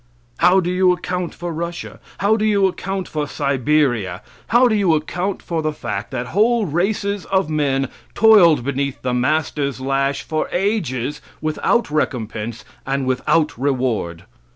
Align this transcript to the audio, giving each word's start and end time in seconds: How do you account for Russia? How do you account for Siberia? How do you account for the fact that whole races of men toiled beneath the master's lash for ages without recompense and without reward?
How 0.39 0.59
do 0.59 0.71
you 0.71 0.91
account 0.93 1.35
for 1.35 1.53
Russia? 1.53 1.99
How 2.17 2.35
do 2.35 2.43
you 2.43 2.65
account 2.65 3.07
for 3.07 3.27
Siberia? 3.27 4.23
How 4.47 4.67
do 4.67 4.73
you 4.73 4.95
account 4.95 5.43
for 5.43 5.61
the 5.61 5.71
fact 5.71 6.09
that 6.09 6.29
whole 6.33 6.65
races 6.65 7.25
of 7.25 7.51
men 7.51 7.87
toiled 8.15 8.63
beneath 8.63 8.99
the 9.03 9.13
master's 9.13 9.79
lash 9.79 10.23
for 10.23 10.49
ages 10.51 11.21
without 11.39 11.91
recompense 11.91 12.65
and 12.83 13.05
without 13.05 13.55
reward? 13.59 14.23